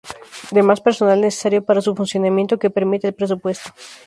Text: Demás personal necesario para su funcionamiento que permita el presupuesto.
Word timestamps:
Demás 0.57 0.79
personal 0.85 1.21
necesario 1.25 1.61
para 1.63 1.79
su 1.85 1.91
funcionamiento 1.99 2.57
que 2.61 2.71
permita 2.77 3.05
el 3.07 3.13
presupuesto. 3.19 3.69